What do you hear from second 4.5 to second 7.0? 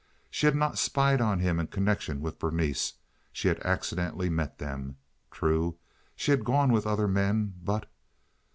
them. True, she had gone with